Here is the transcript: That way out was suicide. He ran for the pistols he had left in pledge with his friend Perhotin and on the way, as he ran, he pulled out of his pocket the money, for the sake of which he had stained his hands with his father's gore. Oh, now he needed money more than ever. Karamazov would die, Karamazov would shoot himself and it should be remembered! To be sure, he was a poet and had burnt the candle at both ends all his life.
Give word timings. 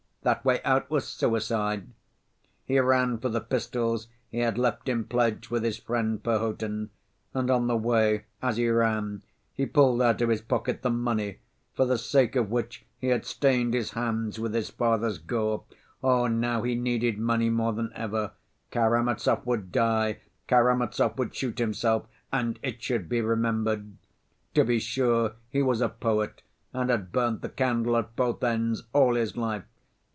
That 0.23 0.45
way 0.45 0.61
out 0.61 0.87
was 0.91 1.07
suicide. 1.07 1.87
He 2.63 2.77
ran 2.77 3.17
for 3.17 3.27
the 3.29 3.41
pistols 3.41 4.07
he 4.29 4.37
had 4.37 4.55
left 4.55 4.87
in 4.87 5.05
pledge 5.05 5.49
with 5.49 5.63
his 5.63 5.79
friend 5.79 6.21
Perhotin 6.23 6.91
and 7.33 7.49
on 7.49 7.65
the 7.65 7.75
way, 7.75 8.25
as 8.39 8.57
he 8.57 8.69
ran, 8.69 9.23
he 9.51 9.65
pulled 9.65 9.99
out 9.99 10.21
of 10.21 10.29
his 10.29 10.41
pocket 10.41 10.83
the 10.83 10.91
money, 10.91 11.39
for 11.73 11.85
the 11.87 11.97
sake 11.97 12.35
of 12.35 12.51
which 12.51 12.85
he 12.99 13.07
had 13.07 13.25
stained 13.25 13.73
his 13.73 13.93
hands 13.93 14.37
with 14.37 14.53
his 14.53 14.69
father's 14.69 15.17
gore. 15.17 15.63
Oh, 16.03 16.27
now 16.27 16.61
he 16.61 16.75
needed 16.75 17.17
money 17.17 17.49
more 17.49 17.73
than 17.73 17.91
ever. 17.95 18.33
Karamazov 18.71 19.43
would 19.47 19.71
die, 19.71 20.19
Karamazov 20.47 21.17
would 21.17 21.33
shoot 21.33 21.57
himself 21.57 22.05
and 22.31 22.59
it 22.61 22.83
should 22.83 23.09
be 23.09 23.21
remembered! 23.21 23.93
To 24.53 24.63
be 24.65 24.77
sure, 24.77 25.33
he 25.49 25.63
was 25.63 25.81
a 25.81 25.89
poet 25.89 26.43
and 26.73 26.91
had 26.91 27.11
burnt 27.11 27.41
the 27.41 27.49
candle 27.49 27.97
at 27.97 28.15
both 28.15 28.43
ends 28.43 28.83
all 28.93 29.15
his 29.15 29.35
life. 29.35 29.63